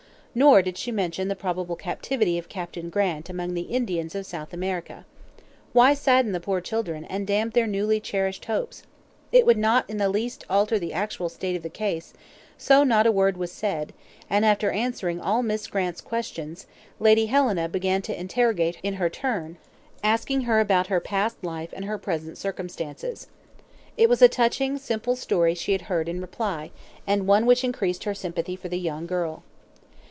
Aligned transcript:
Nor 0.33 0.61
did 0.61 0.77
she 0.77 0.93
mention 0.93 1.27
the 1.27 1.35
probable 1.35 1.75
captivity 1.75 2.37
of 2.37 2.47
Captain 2.47 2.89
Grant 2.89 3.29
among 3.29 3.53
the 3.53 3.63
Indians 3.63 4.15
of 4.15 4.25
South 4.25 4.53
America. 4.53 5.03
Why 5.73 5.93
sadden 5.93 6.31
the 6.31 6.39
poor 6.39 6.61
children, 6.61 7.03
and 7.03 7.27
damp 7.27 7.53
their 7.53 7.67
newly 7.67 7.99
cherished 7.99 8.45
hopes? 8.45 8.83
It 9.33 9.45
would 9.45 9.57
not 9.57 9.89
in 9.89 9.97
the 9.97 10.07
least 10.07 10.45
alter 10.49 10.79
the 10.79 10.93
actual 10.93 11.27
state 11.27 11.57
of 11.57 11.63
the 11.63 11.69
case; 11.69 12.13
so 12.57 12.85
not 12.85 13.05
a 13.05 13.11
word 13.11 13.35
was 13.35 13.51
said, 13.51 13.91
and 14.29 14.45
after 14.45 14.71
answering 14.71 15.19
all 15.19 15.43
Miss 15.43 15.67
Grant's 15.67 15.99
questions, 15.99 16.65
Lady 17.01 17.25
Helena 17.25 17.67
began 17.67 18.01
to 18.03 18.17
interrogate 18.17 18.77
in 18.81 18.93
her 18.93 19.09
turn, 19.09 19.57
asking 20.01 20.43
her 20.43 20.61
about 20.61 20.87
her 20.87 21.01
past 21.01 21.43
life 21.43 21.73
and 21.73 21.83
her 21.83 21.97
present 21.97 22.37
circumstances. 22.37 23.27
It 23.97 24.07
was 24.07 24.21
a 24.21 24.29
touching, 24.29 24.77
simple 24.77 25.17
story 25.17 25.55
she 25.55 25.77
heard 25.77 26.07
in 26.07 26.21
reply, 26.21 26.71
and 27.05 27.27
one 27.27 27.45
which 27.45 27.65
increased 27.65 28.05
her 28.05 28.13
sympathy 28.13 28.55
for 28.55 28.69
the 28.69 28.79
young 28.79 29.05
girl. 29.05 29.43